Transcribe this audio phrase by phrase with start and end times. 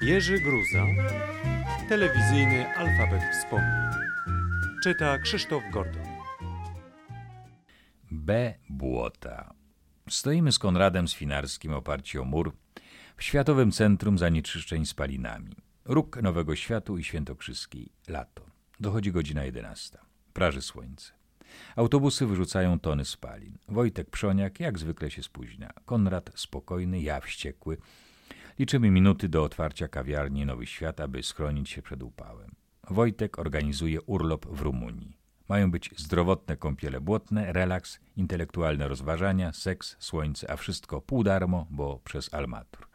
[0.00, 0.84] Jerzy Gruza,
[1.88, 3.90] telewizyjny alfabet wspomnień.
[4.82, 6.06] Czyta Krzysztof Gordon.
[8.10, 8.54] B.
[8.70, 9.54] Błota.
[10.10, 12.52] Stoimy z Konradem Swinarskim oparci o mur
[13.16, 15.56] w Światowym Centrum Zanieczyszczeń Spalinami.
[15.84, 17.92] Róg Nowego Światu i Świętokrzyskiej.
[18.08, 18.42] Lato.
[18.80, 19.98] Dochodzi godzina 11.
[20.32, 21.17] Praży słońce.
[21.76, 23.58] Autobusy wyrzucają tony spalin.
[23.68, 25.72] Wojtek Przoniak jak zwykle się spóźnia.
[25.84, 27.76] Konrad spokojny, ja wściekły.
[28.58, 32.54] Liczymy minuty do otwarcia kawiarni Nowy Świat, aby schronić się przed upałem.
[32.90, 35.16] Wojtek organizuje urlop w Rumunii.
[35.48, 42.00] Mają być zdrowotne kąpiele błotne, relaks, intelektualne rozważania, seks, słońce, a wszystko pół darmo, bo
[42.04, 42.88] przez Almatur.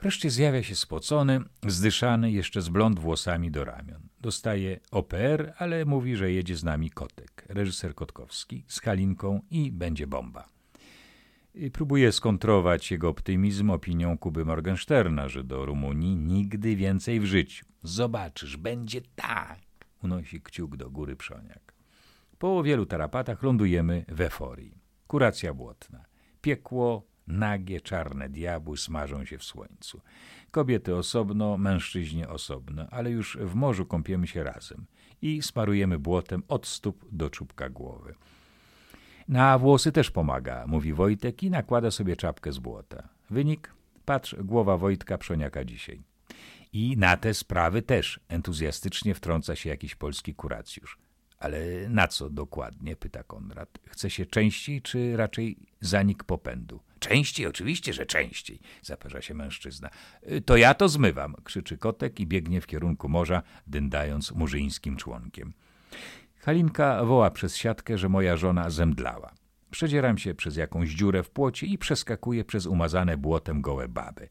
[0.00, 4.07] Wreszcie zjawia się spocony, zdyszany, jeszcze z blond włosami do ramion.
[4.20, 10.06] Dostaje OPR, ale mówi, że jedzie z nami Kotek, reżyser Kotkowski, z Halinką i będzie
[10.06, 10.48] bomba.
[11.72, 17.66] Próbuje skontrować jego optymizm opinią Kuby Morgensterna, że do Rumunii nigdy więcej w życiu.
[17.82, 19.60] Zobaczysz, będzie tak,
[20.02, 21.74] unosi kciuk do góry Przoniak.
[22.38, 24.78] Po wielu tarapatach lądujemy w eforii.
[25.06, 26.04] Kuracja błotna.
[26.40, 30.00] Piekło, nagie, czarne diabły smażą się w słońcu.
[30.50, 34.86] Kobiety osobno, mężczyźni osobno, ale już w morzu kąpiemy się razem
[35.22, 38.14] i smarujemy błotem od stóp do czubka głowy.
[39.28, 43.08] Na włosy też pomaga, mówi Wojtek i nakłada sobie czapkę z błota.
[43.30, 43.74] Wynik?
[44.04, 46.02] Patrz, głowa Wojtka Przoniaka dzisiaj.
[46.72, 50.98] I na te sprawy też entuzjastycznie wtrąca się jakiś polski kuracjusz.
[51.38, 52.96] Ale na co dokładnie?
[52.96, 53.78] pyta Konrad.
[53.84, 56.80] Chce się częściej, czy raczej zanik popędu?
[56.98, 59.90] Częściej, oczywiście, że częściej, zaperza się mężczyzna.
[60.44, 65.52] To ja to zmywam, krzyczy kotek i biegnie w kierunku morza, dyndając murzyńskim członkiem.
[66.38, 69.34] Halinka woła przez siatkę, że moja żona zemdlała.
[69.70, 74.28] Przedzieram się przez jakąś dziurę w płocie i przeskakuję przez umazane błotem gołe baby.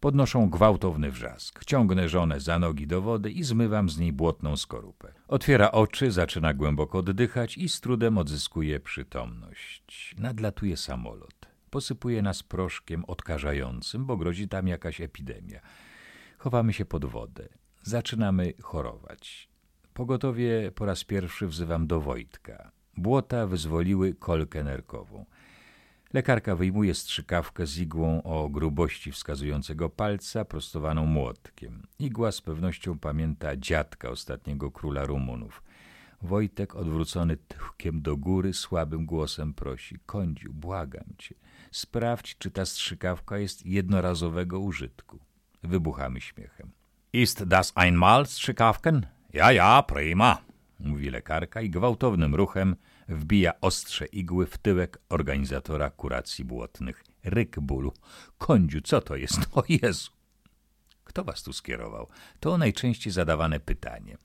[0.00, 1.64] Podnoszą gwałtowny wrzask.
[1.64, 5.12] Ciągnę żonę za nogi do wody i zmywam z niej błotną skorupę.
[5.28, 10.14] Otwiera oczy, zaczyna głęboko oddychać i z trudem odzyskuje przytomność.
[10.18, 11.46] Nadlatuje samolot.
[11.70, 15.60] Posypuje nas proszkiem odkażającym, bo grozi tam jakaś epidemia.
[16.38, 17.48] Chowamy się pod wodę.
[17.82, 19.48] Zaczynamy chorować.
[19.94, 22.70] Pogotowie po raz pierwszy wzywam do Wojtka.
[22.96, 25.26] Błota wyzwoliły kolkę nerkową.
[26.12, 31.82] Lekarka wyjmuje strzykawkę z igłą o grubości wskazującego palca, prostowaną młotkiem.
[31.98, 35.62] Igła z pewnością pamięta dziadka ostatniego króla Rumunów.
[36.22, 41.34] Wojtek, odwrócony tyłkiem do góry, słabym głosem prosi: Kądziu, błagam cię,
[41.70, 45.18] sprawdź, czy ta strzykawka jest jednorazowego użytku.
[45.62, 46.70] Wybuchamy śmiechem.
[47.12, 49.06] Ist das einmal strzykawken?
[49.32, 50.38] Ja, ja, prima,
[50.80, 52.76] mówi lekarka i gwałtownym ruchem
[53.08, 57.04] wbija ostrze igły w tyłek organizatora kuracji błotnych.
[57.24, 57.92] Ryk bólu.
[58.38, 59.38] Kądziu, co to jest?
[59.54, 60.10] O Jezu!
[61.04, 62.08] Kto was tu skierował?
[62.40, 64.16] To najczęściej zadawane pytanie.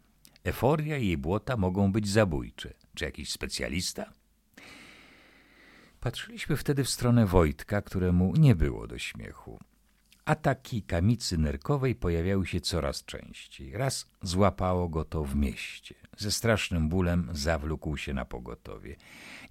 [0.43, 2.73] Eforia i jej błota mogą być zabójcze.
[2.95, 4.13] Czy jakiś specjalista?
[5.99, 9.59] Patrzyliśmy wtedy w stronę Wojtka, któremu nie było do śmiechu.
[10.25, 13.77] Ataki kamicy nerkowej pojawiały się coraz częściej.
[13.77, 15.95] Raz złapało go to w mieście.
[16.17, 18.95] Ze strasznym bólem zawlókł się na pogotowie.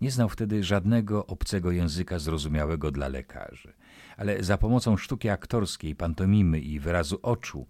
[0.01, 3.73] Nie znał wtedy żadnego obcego języka zrozumiałego dla lekarzy,
[4.17, 7.67] ale za pomocą sztuki aktorskiej, pantomimy i wyrazu oczu,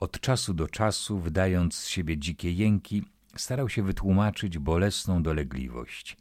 [0.00, 3.04] od czasu do czasu, wydając z siebie dzikie jęki,
[3.36, 6.16] starał się wytłumaczyć bolesną dolegliwość.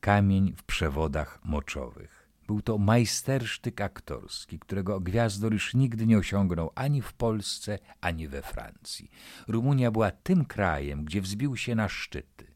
[0.00, 2.17] Kamień w przewodach moczowych.
[2.48, 8.42] Był to majstersztyk aktorski, którego gwiazdor już nigdy nie osiągnął ani w Polsce, ani we
[8.42, 9.10] Francji.
[9.48, 12.46] Rumunia była tym krajem, gdzie wzbił się na szczyty.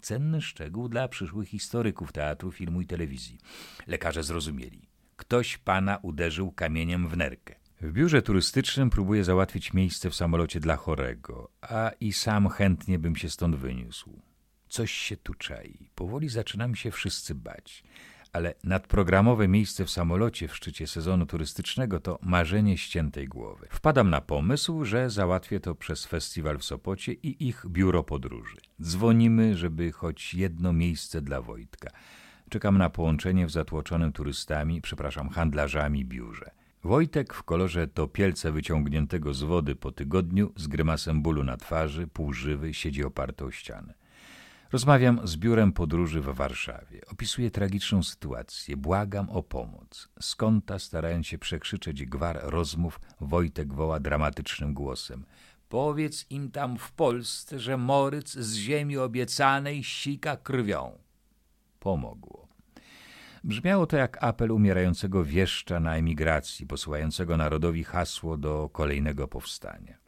[0.00, 3.38] Cenny szczegół dla przyszłych historyków teatru, filmu i telewizji.
[3.86, 4.88] Lekarze zrozumieli.
[5.16, 7.54] Ktoś pana uderzył kamieniem w nerkę.
[7.80, 13.16] W biurze turystycznym próbuję załatwić miejsce w samolocie dla chorego, a i sam chętnie bym
[13.16, 14.22] się stąd wyniósł.
[14.68, 15.90] Coś się tu czai.
[15.94, 17.84] Powoli zaczynamy się wszyscy bać
[18.32, 23.66] ale nadprogramowe miejsce w samolocie w szczycie sezonu turystycznego to marzenie ściętej głowy.
[23.70, 28.56] Wpadam na pomysł, że załatwię to przez festiwal w Sopocie i ich biuro podróży.
[28.82, 31.90] Dzwonimy, żeby choć jedno miejsce dla Wojtka.
[32.50, 36.50] Czekam na połączenie w zatłoczonym turystami, przepraszam, handlarzami biurze.
[36.84, 42.74] Wojtek w kolorze topielca wyciągniętego z wody po tygodniu, z grymasem bólu na twarzy, półżywy,
[42.74, 43.99] siedzi oparty o ścianę.
[44.72, 47.00] Rozmawiam z biurem podróży w Warszawie.
[47.06, 48.76] Opisuję tragiczną sytuację.
[48.76, 50.08] Błagam o pomoc.
[50.20, 55.24] Z kąta, starając się przekrzyczeć gwar rozmów, Wojtek woła dramatycznym głosem.
[55.68, 60.98] Powiedz im tam w Polsce, że Moryc z ziemi obiecanej sika krwią.
[61.80, 62.48] pomogło.
[63.44, 69.98] Brzmiało to jak apel umierającego wieszcza na emigracji, posyłającego narodowi hasło do kolejnego powstania.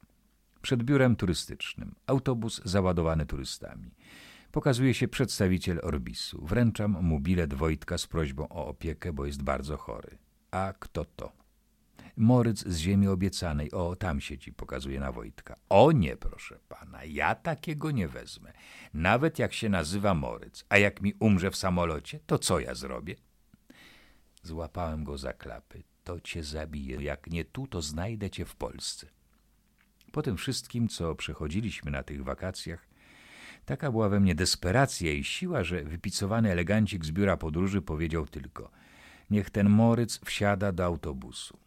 [0.63, 3.91] Przed biurem turystycznym, autobus załadowany turystami.
[4.53, 6.45] Pokazuje się przedstawiciel Orbisu.
[6.47, 10.19] Wręczam mu bilet Wojtka z prośbą o opiekę, bo jest bardzo chory.
[10.51, 11.33] A kto to?
[12.17, 13.73] Moryc z ziemi obiecanej.
[13.73, 15.57] O, tam siedzi, pokazuje na Wojtka.
[15.69, 18.53] O nie, proszę pana, ja takiego nie wezmę.
[18.95, 20.65] Nawet jak się nazywa Moryc.
[20.69, 23.17] A jak mi umrze w samolocie, to co ja zrobię?
[24.43, 25.83] Złapałem go za klapy.
[26.05, 27.03] To cię zabije.
[27.03, 29.07] Jak nie tu, to znajdę cię w Polsce.
[30.13, 32.92] Po tym wszystkim, co przechodziliśmy na tych wakacjach,
[33.65, 38.71] taka była we mnie desperacja i siła, że wypicowany elegancik z biura podróży powiedział tylko–
[39.33, 41.59] niech ten Moryc wsiada do autobusu.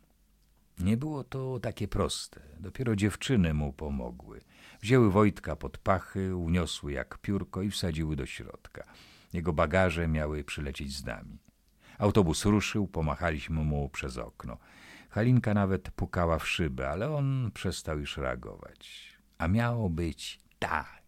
[0.79, 2.41] Nie było to takie proste.
[2.59, 4.41] Dopiero dziewczyny mu pomogły.
[4.81, 8.83] Wzięły Wojtka pod pachy, uniosły jak piórko i wsadziły do środka.
[9.33, 11.37] Jego bagaże miały przylecieć z nami.
[11.97, 14.57] Autobus ruszył, pomachaliśmy mu przez okno.
[15.09, 19.13] Halinka nawet pukała w szybę, ale on przestał już reagować.
[19.37, 21.04] A miało być tak.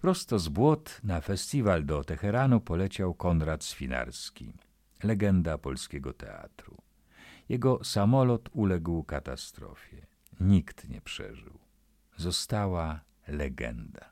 [0.00, 4.52] Prosto z Błot na festiwal do Teheranu poleciał Konrad Swinarski,
[5.02, 6.76] legenda polskiego teatru.
[7.48, 10.06] Jego samolot uległ katastrofie.
[10.40, 11.58] Nikt nie przeżył.
[12.16, 14.10] Została legenda.